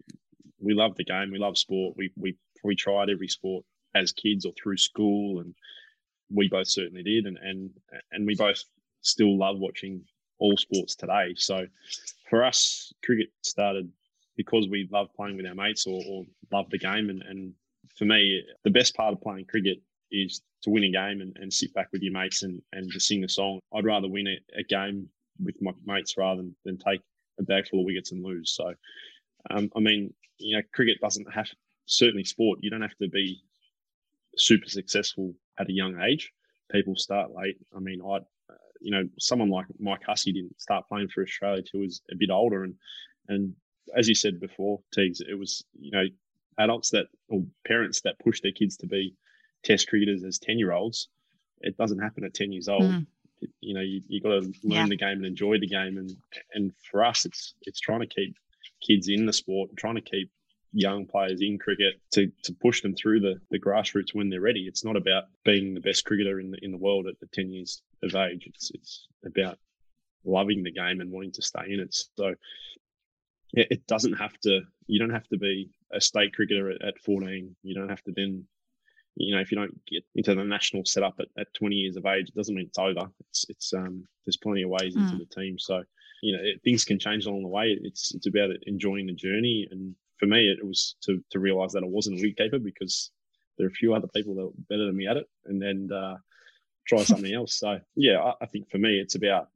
[0.58, 4.44] we love the game we love sport we we we tried every sport as kids
[4.44, 5.54] or through school and
[6.28, 7.70] we both certainly did and and
[8.10, 8.64] and we both
[9.02, 10.02] still love watching
[10.38, 11.34] all sports today.
[11.36, 11.66] So
[12.28, 13.92] for us cricket started
[14.36, 17.10] because we love playing with our mates or, or love the game.
[17.10, 17.52] And, and,
[17.96, 19.78] for me, the best part of playing cricket
[20.10, 23.00] is to win a game and, and sit back with your mates and, and to
[23.00, 23.58] sing a song.
[23.74, 25.08] I'd rather win a, a game
[25.42, 27.00] with my mates rather than, than take
[27.38, 28.50] a bag full of wickets and lose.
[28.50, 28.74] So,
[29.50, 31.46] um, I mean, you know, cricket doesn't have
[31.86, 32.58] certainly sport.
[32.60, 33.40] You don't have to be
[34.36, 36.32] super successful at a young age.
[36.70, 37.56] People start late.
[37.74, 41.62] I mean, I, uh, you know, someone like Mike Hussey didn't start playing for Australia
[41.62, 42.74] till he was a bit older, and
[43.28, 43.54] and
[43.94, 46.04] as you said before, Teagues, it was you know
[46.58, 49.14] adults that or parents that push their kids to be
[49.62, 51.08] test cricketers as ten year olds.
[51.60, 52.82] It doesn't happen at ten years old.
[52.82, 53.06] Mm.
[53.40, 54.86] It, you know, you you got to learn yeah.
[54.86, 56.16] the game and enjoy the game, and
[56.54, 58.36] and for us, it's it's trying to keep
[58.86, 60.30] kids in the sport, trying to keep
[60.72, 64.66] young players in cricket to, to push them through the, the grassroots when they're ready.
[64.66, 67.50] It's not about being the best cricketer in the in the world at the ten
[67.50, 68.44] years of age.
[68.46, 69.58] It's it's about
[70.24, 71.94] loving the game and wanting to stay in it.
[72.16, 72.34] So
[73.56, 74.60] it, doesn't have to.
[74.86, 77.56] You don't have to be a state cricketer at, at 14.
[77.62, 78.46] You don't have to then
[79.16, 82.04] you know, if you don't get into the national setup at, at 20 years of
[82.04, 83.10] age, it doesn't mean it's over.
[83.20, 85.18] It's it's um there's plenty of ways into mm.
[85.18, 85.58] the team.
[85.58, 85.82] So,
[86.22, 87.78] you know, it, things can change along the way.
[87.82, 89.66] It's it's about enjoying the journey.
[89.70, 93.10] And for me, it was to to realize that I wasn't a wicketkeeper because
[93.56, 95.88] there are a few other people that were better than me at it, and then
[95.90, 96.16] uh,
[96.86, 97.58] try something else.
[97.58, 99.48] So, yeah, I, I think for me, it's about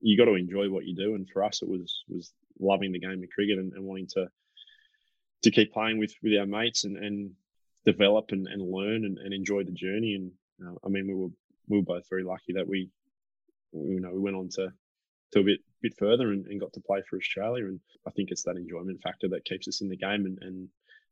[0.00, 1.14] you got to enjoy what you do.
[1.14, 4.28] And for us, it was was loving the game of cricket and, and wanting to
[5.42, 7.32] to keep playing with with our mates and and
[7.84, 10.14] develop and, and learn and, and enjoy the journey.
[10.14, 10.32] And
[10.66, 11.30] uh, I mean, we were
[11.68, 12.90] we were both very lucky that we,
[13.72, 14.72] we you know we went on to
[15.32, 17.66] to a bit bit further and, and got to play for Australia.
[17.66, 20.68] And I think it's that enjoyment factor that keeps us in the game and and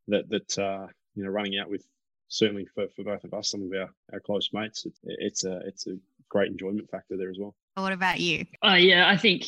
[0.09, 1.85] that that uh, you know running out with
[2.29, 5.61] certainly for, for both of us, some of our, our close mates, it's, it's a
[5.67, 5.97] it's a
[6.29, 7.55] great enjoyment factor there as well.
[7.75, 8.45] What about you?
[8.63, 9.45] Uh, yeah, I think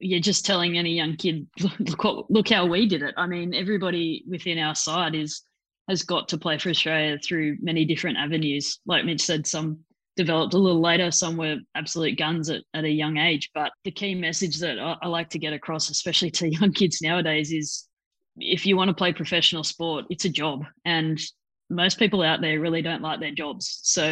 [0.00, 1.46] you're just telling any young kid,
[1.78, 3.14] look what, look how we did it.
[3.16, 5.42] I mean, everybody within our side is
[5.88, 8.78] has got to play for Australia through many different avenues.
[8.86, 9.80] Like Mitch said, some
[10.16, 13.50] developed a little later, some were absolute guns at, at a young age.
[13.54, 17.02] But the key message that I, I like to get across, especially to young kids
[17.02, 17.88] nowadays, is
[18.36, 20.64] if you want to play professional sport, it's a job.
[20.84, 21.20] And
[21.70, 23.80] most people out there really don't like their jobs.
[23.84, 24.02] So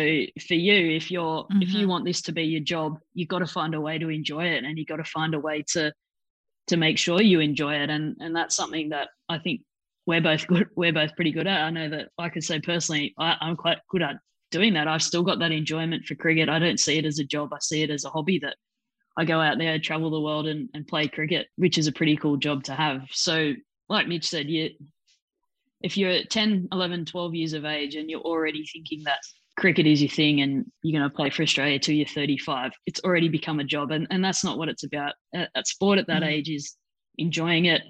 [0.46, 1.62] for you, if you're mm-hmm.
[1.62, 1.90] if you mm-hmm.
[1.90, 4.64] want this to be your job, you've got to find a way to enjoy it
[4.64, 5.92] and you've got to find a way to
[6.68, 7.90] to make sure you enjoy it.
[7.90, 9.62] And and that's something that I think
[10.06, 10.68] we're both good.
[10.76, 11.60] We're both pretty good at.
[11.60, 14.16] I know that I could say personally, I, I'm quite good at
[14.50, 14.88] doing that.
[14.88, 16.48] I've still got that enjoyment for cricket.
[16.48, 17.52] I don't see it as a job.
[17.52, 18.56] I see it as a hobby that
[19.18, 22.16] I go out there, travel the world and, and play cricket, which is a pretty
[22.16, 23.02] cool job to have.
[23.10, 23.54] So,
[23.88, 24.70] like Mitch said, you,
[25.82, 29.20] if you're 10, 11, 12 years of age and you're already thinking that
[29.56, 33.00] cricket is your thing and you're going to play for Australia till you're 35, it's
[33.04, 33.90] already become a job.
[33.90, 35.14] And, and that's not what it's about.
[35.34, 36.30] At, sport at that mm-hmm.
[36.30, 36.76] age is
[37.16, 37.82] enjoying it,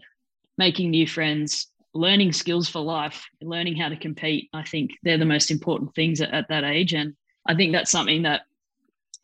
[0.56, 4.48] making new friends, learning skills for life, learning how to compete.
[4.52, 6.94] I think they're the most important things at, at that age.
[6.94, 7.14] And
[7.46, 8.42] I think that's something that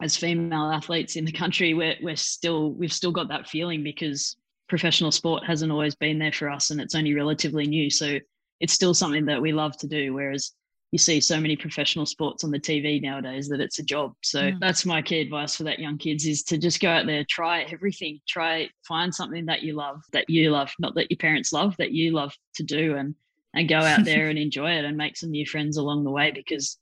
[0.03, 4.37] as female athletes in the country, we're, we're still, we've still got that feeling because
[4.69, 7.91] professional sport hasn't always been there for us and it's only relatively new.
[7.91, 8.19] So
[8.61, 10.13] it's still something that we love to do.
[10.15, 10.53] Whereas
[10.95, 14.13] you see so many professional sports on the TV nowadays that it's a job.
[14.23, 14.61] So mm.
[14.61, 17.63] that's my key advice for that young kids is to just go out there, try
[17.63, 21.77] everything, try find something that you love, that you love, not that your parents love,
[21.79, 23.17] that you love to do and
[23.55, 26.31] and go out there and enjoy it and make some new friends along the way
[26.31, 26.79] because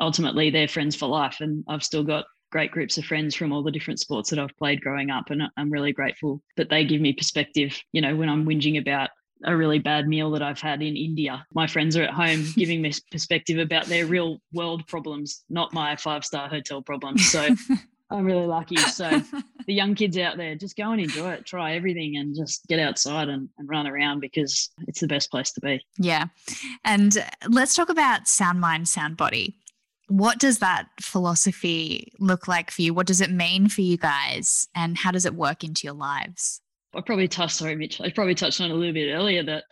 [0.00, 1.38] ultimately they're friends for life.
[1.40, 4.56] And I've still got great groups of friends from all the different sports that I've
[4.56, 5.30] played growing up.
[5.30, 9.10] And I'm really grateful that they give me perspective, you know, when I'm whinging about
[9.44, 11.46] a really bad meal that I've had in India.
[11.54, 15.96] My friends are at home giving me perspective about their real world problems, not my
[15.96, 17.30] five star hotel problems.
[17.30, 17.48] So
[18.10, 18.76] I'm really lucky.
[18.76, 19.08] So
[19.66, 22.80] the young kids out there, just go and enjoy it, try everything and just get
[22.80, 25.84] outside and, and run around because it's the best place to be.
[25.98, 26.26] Yeah.
[26.84, 27.16] And
[27.48, 29.56] let's talk about sound mind, sound body.
[30.08, 32.94] What does that philosophy look like for you?
[32.94, 34.66] What does it mean for you guys?
[34.74, 36.62] And how does it work into your lives?
[36.94, 39.64] I probably touched, sorry, Mitch, I probably touched on a little bit earlier that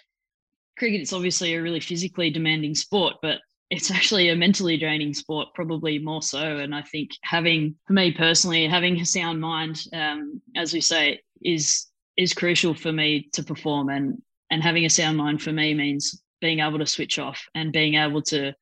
[0.78, 5.48] cricket is obviously a really physically demanding sport, but it's actually a mentally draining sport,
[5.54, 6.58] probably more so.
[6.58, 11.20] And I think having, for me personally, having a sound mind, um, as we say,
[11.42, 13.90] is is crucial for me to perform.
[13.90, 17.72] And and having a sound mind for me means being able to switch off and
[17.72, 18.54] being able to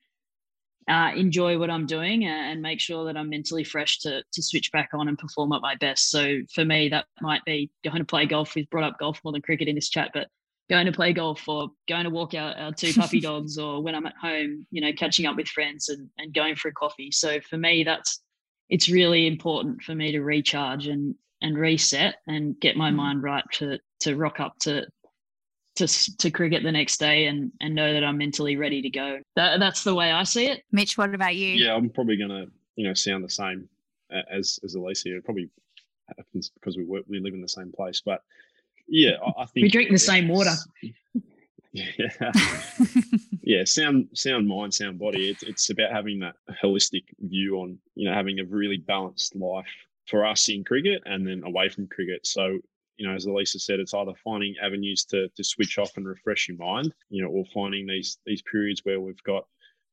[0.88, 4.70] uh, enjoy what I'm doing and make sure that I'm mentally fresh to to switch
[4.72, 6.10] back on and perform at my best.
[6.10, 8.54] So for me, that might be going to play golf.
[8.54, 10.28] We've brought up golf more than cricket in this chat, but
[10.70, 13.94] going to play golf or going to walk out our two puppy dogs or when
[13.94, 17.10] I'm at home, you know, catching up with friends and, and going for a coffee.
[17.10, 18.20] So for me, that's
[18.70, 22.96] it's really important for me to recharge and and reset and get my mm.
[22.96, 24.86] mind right to to rock up to
[25.76, 29.18] to to cricket the next day and and know that I'm mentally ready to go.
[29.36, 30.62] That, that's the way I see it.
[30.72, 31.48] Mitch, what about you?
[31.48, 33.68] Yeah, I'm probably gonna you know sound the same
[34.12, 35.06] uh, as as Alyssa.
[35.06, 35.50] It probably
[36.16, 38.22] happens because we work we live in the same place, but
[38.88, 40.54] yeah, I think we drink the same water.
[41.74, 42.32] Yeah,
[43.42, 43.64] yeah.
[43.64, 45.28] Sound, sound mind, sound body.
[45.28, 49.66] It's it's about having that holistic view on you know having a really balanced life
[50.06, 52.28] for us in cricket and then away from cricket.
[52.28, 52.60] So
[52.96, 56.48] you know, as Alyssa said, it's either finding avenues to to switch off and refresh
[56.48, 59.44] your mind, you know, or finding these these periods where we've got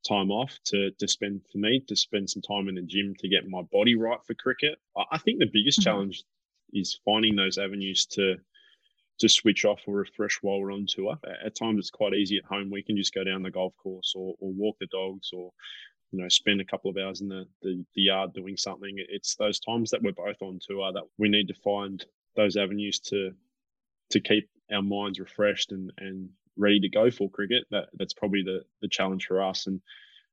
[0.06, 3.28] time off to to spend for me to spend some time in the gym to
[3.28, 4.78] get my body right for cricket.
[5.10, 5.90] I think the biggest mm-hmm.
[5.90, 6.24] challenge
[6.72, 8.36] is finding those avenues to
[9.18, 11.16] to switch off or refresh while we're on tour.
[11.44, 12.70] At times, it's quite easy at home.
[12.70, 15.52] We can just go down the golf course or, or walk the dogs or
[16.10, 18.96] you know spend a couple of hours in the, the, the yard doing something.
[19.08, 22.04] It's those times that we're both on tour that we need to find
[22.36, 23.32] those avenues to
[24.10, 27.64] to keep our minds refreshed and and ready to go for cricket.
[27.70, 29.66] That that's probably the the challenge for us.
[29.66, 29.80] And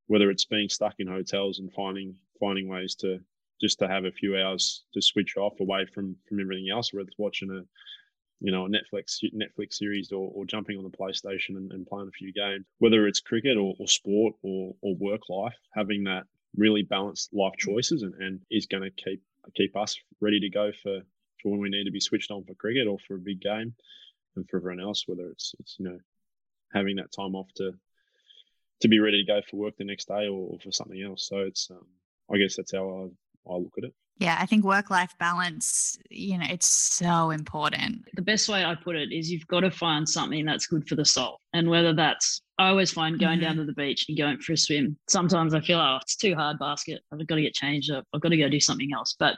[0.07, 3.19] whether it's being stuck in hotels and finding finding ways to
[3.61, 7.07] just to have a few hours to switch off away from from everything else, whether
[7.07, 7.61] it's watching a
[8.41, 12.07] you know a Netflix Netflix series or, or jumping on the PlayStation and, and playing
[12.07, 16.23] a few games, whether it's cricket or, or sport or, or work life, having that
[16.55, 19.21] really balanced life choices and, and is going to keep
[19.55, 21.01] keep us ready to go for
[21.41, 23.73] for when we need to be switched on for cricket or for a big game,
[24.35, 25.99] and for everyone else, whether it's it's you know
[26.73, 27.73] having that time off to
[28.81, 31.27] to be ready to go for work the next day or, or for something else.
[31.27, 31.85] So it's um,
[32.31, 33.09] I guess that's how
[33.47, 33.93] I, I look at it.
[34.19, 38.03] Yeah, I think work life balance, you know, it's so important.
[38.15, 40.95] The best way I put it is you've got to find something that's good for
[40.95, 41.39] the soul.
[41.53, 43.47] And whether that's, I always find going mm-hmm.
[43.47, 44.97] down to the beach and going for a swim.
[45.07, 46.99] Sometimes I feel, oh, it's too hard basket.
[47.13, 48.03] I've got to get changed up.
[48.13, 49.15] I've got to go do something else.
[49.17, 49.37] But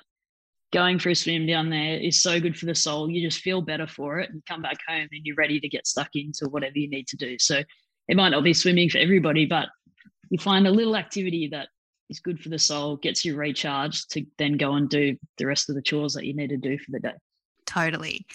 [0.72, 3.10] going for a swim down there is so good for the soul.
[3.10, 5.86] You just feel better for it and come back home and you're ready to get
[5.86, 7.38] stuck into whatever you need to do.
[7.40, 7.62] So
[8.08, 9.68] it might not be swimming for everybody, but
[10.30, 11.68] you find a little activity that
[12.10, 15.70] is good for the soul, gets you recharged to then go and do the rest
[15.70, 17.14] of the chores that you need to do for the day.
[17.66, 18.26] Totally.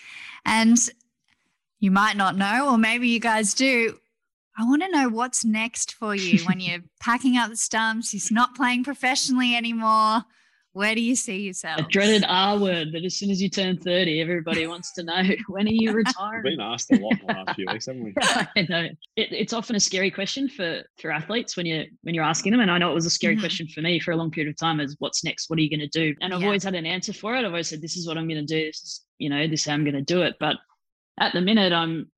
[0.45, 0.79] And
[1.81, 3.99] you might not know, or maybe you guys do.
[4.59, 8.35] I want to know what's next for you when you're packing up the stumps, you're
[8.35, 10.23] not playing professionally anymore
[10.77, 11.87] Where do you see yourself?
[11.87, 15.23] A dreaded R word that as soon as you turn 30, everybody wants to know
[15.49, 16.43] when are you retiring?
[16.45, 16.57] We've retiring?
[16.59, 18.15] been asked a lot in the last few weeks, haven't we?
[18.23, 18.83] I know.
[19.17, 22.61] It, it's often a scary question for for athletes when you're when you're asking them.
[22.61, 23.41] And I know it was a scary Mhm.
[23.41, 24.79] question for me for a long period of time.
[24.81, 25.49] Is what's next?
[25.49, 26.15] What are you going to do?
[26.21, 26.47] And I've Yeah.
[26.49, 27.39] always had an answer for it.
[27.39, 28.67] I've always said, this is what I'm going to do.
[28.67, 30.35] This is you know this is how I'm going to do it.
[30.39, 30.57] But
[31.19, 32.11] at the minute, I'm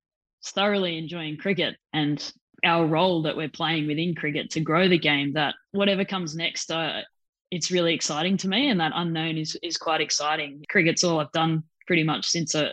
[0.43, 2.19] thoroughly enjoying cricket and
[2.65, 5.31] our role that we're playing within cricket to grow the game.
[5.35, 7.03] That whatever comes next, uh,
[7.51, 10.63] it's really exciting to me, and that unknown is is quite exciting.
[10.69, 12.69] Cricket's all I've done pretty much since I,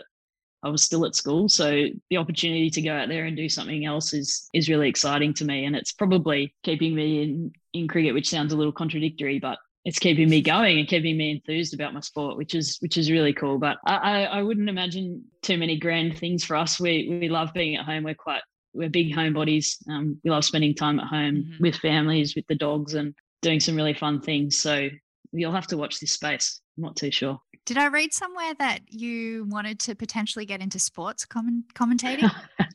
[0.63, 1.49] I was still at school.
[1.49, 5.33] So the opportunity to go out there and do something else is is really exciting
[5.35, 9.39] to me, and it's probably keeping me in in cricket, which sounds a little contradictory,
[9.39, 12.97] but it's keeping me going and keeping me enthused about my sport, which is which
[12.97, 13.57] is really cool.
[13.57, 16.77] But I, I, wouldn't imagine too many grand things for us.
[16.77, 18.03] We we love being at home.
[18.03, 18.41] We're quite
[18.73, 19.77] we're big homebodies.
[19.89, 21.61] Um, we love spending time at home Mhm.
[21.61, 24.57] with families, with the dogs, and doing some really fun things.
[24.57, 24.89] So
[25.31, 26.61] you'll have to watch this space.
[26.77, 27.39] I'm not too sure.
[27.65, 32.31] Did I read somewhere that you wanted to potentially get into sports comment- commentating?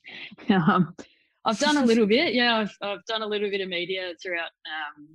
[0.51, 0.95] um,
[1.45, 2.35] I've done a little bit.
[2.35, 5.09] Yeah, I've, I've done a little bit of media throughout, um,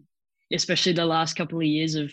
[0.52, 2.12] especially the last couple of years of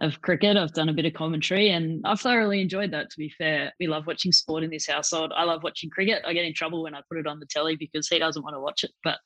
[0.00, 0.56] of cricket.
[0.56, 3.10] I've done a bit of commentary, and I've thoroughly enjoyed that.
[3.10, 5.32] To be fair, we love watching sport in this household.
[5.36, 6.22] I love watching cricket.
[6.26, 8.54] I get in trouble when I put it on the telly because he doesn't want
[8.54, 9.18] to watch it, but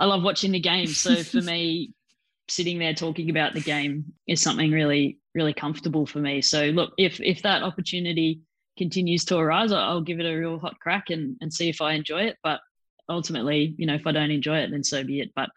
[0.00, 0.88] I love watching the game.
[0.88, 1.92] So for me,
[2.48, 6.40] sitting there talking about the game is something really, really comfortable for me.
[6.42, 8.40] So look, if if that opportunity
[8.76, 11.92] continues to arise, I'll give it a real hot crack and, and see if I
[11.92, 12.36] enjoy it.
[12.42, 12.60] But
[13.08, 15.30] ultimately, you know, if I don't enjoy it, then so be it.
[15.34, 15.50] But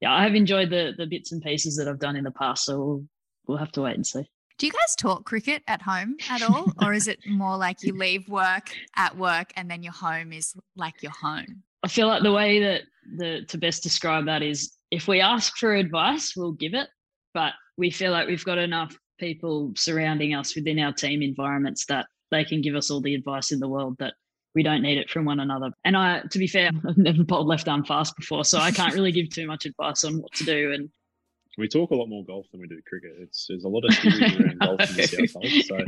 [0.00, 2.64] yeah, I have enjoyed the the bits and pieces that I've done in the past.
[2.64, 3.04] So we'll
[3.46, 4.28] we'll have to wait and see.
[4.58, 6.72] Do you guys talk cricket at home at all?
[6.82, 10.54] or is it more like you leave work at work and then your home is
[10.76, 11.62] like your home?
[11.82, 12.82] I feel like the way that
[13.16, 16.88] the to best describe that is if we ask for advice, we'll give it.
[17.34, 22.06] But we feel like we've got enough people surrounding us within our team environments that
[22.30, 24.14] they can give us all the advice in the world that
[24.54, 25.70] we don't need it from one another.
[25.84, 28.94] And I, to be fair, I've never bowled left arm fast before, so I can't
[28.94, 30.72] really give too much advice on what to do.
[30.72, 30.88] And
[31.58, 33.16] We talk a lot more golf than we do cricket.
[33.20, 35.46] It's there's a lot of theories around golf in this household.
[35.66, 35.78] So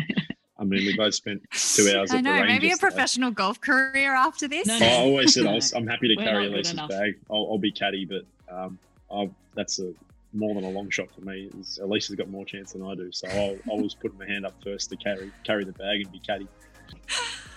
[0.61, 2.81] I mean, we both spent two hours I at the know, maybe a today.
[2.81, 4.67] professional golf career after this.
[4.67, 7.15] No, I always said I was, I'm happy to We're carry not Alyssa's bag.
[7.31, 8.23] I'll, I'll be caddy, but
[8.55, 8.79] um,
[9.11, 9.93] I'll, that's a
[10.33, 11.47] more than a long shot for me.
[11.47, 14.45] It's- Alyssa's got more chance than I do, so I'll, I was putting my hand
[14.47, 16.47] up first to carry carry the bag and be caddy.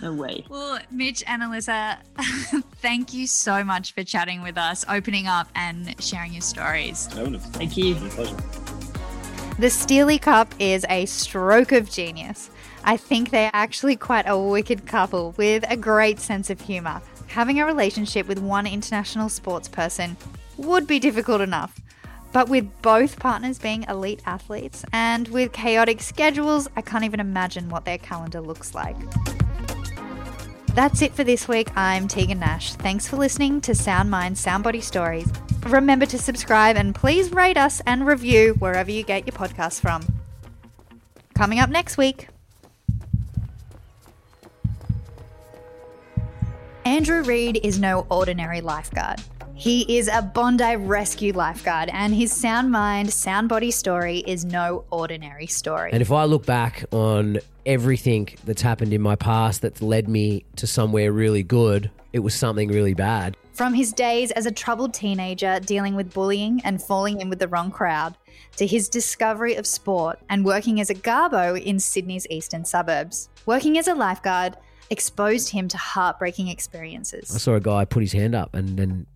[0.00, 0.44] no way.
[0.48, 1.98] Well, Mitch and Alyssa,
[2.76, 7.06] thank you so much for chatting with us, opening up and sharing your stories.
[7.08, 7.94] Thank you.
[7.96, 8.36] my pleasure.
[9.58, 12.50] The Steely Cup is a stroke of genius.
[12.84, 17.00] I think they're actually quite a wicked couple with a great sense of humour.
[17.28, 20.16] Having a relationship with one international sports person
[20.64, 21.78] would be difficult enough.
[22.32, 27.68] But with both partners being elite athletes and with chaotic schedules, I can't even imagine
[27.68, 28.96] what their calendar looks like.
[30.74, 31.68] That's it for this week.
[31.76, 32.72] I'm Tegan Nash.
[32.72, 35.30] Thanks for listening to Sound Mind Sound Body Stories.
[35.66, 40.02] Remember to subscribe and please rate us and review wherever you get your podcasts from.
[41.34, 42.28] Coming up next week.
[46.86, 49.20] Andrew Reid is no ordinary lifeguard.
[49.54, 54.84] He is a Bondi rescue lifeguard, and his sound mind, sound body story is no
[54.90, 55.90] ordinary story.
[55.92, 60.44] And if I look back on everything that's happened in my past that's led me
[60.56, 63.36] to somewhere really good, it was something really bad.
[63.52, 67.48] From his days as a troubled teenager dealing with bullying and falling in with the
[67.48, 68.16] wrong crowd,
[68.56, 73.28] to his discovery of sport and working as a garbo in Sydney's eastern suburbs.
[73.46, 74.56] Working as a lifeguard
[74.90, 77.34] exposed him to heartbreaking experiences.
[77.34, 79.06] I saw a guy put his hand up and then,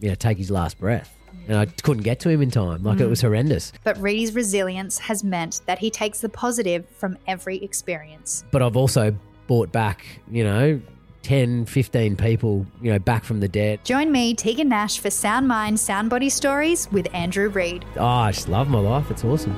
[0.00, 1.12] you know, take his last breath.
[1.48, 2.82] And I couldn't get to him in time.
[2.82, 3.72] Like it was horrendous.
[3.84, 8.44] But Reidy's resilience has meant that he takes the positive from every experience.
[8.50, 9.14] But I've also
[9.46, 10.80] brought back, you know,
[11.22, 13.84] 10, 15 people, you know, back from the dead.
[13.84, 17.84] Join me, Tegan Nash, for Sound Mind, Sound Body Stories with Andrew Reid.
[17.96, 19.10] Oh, I just love my life.
[19.10, 19.56] It's awesome.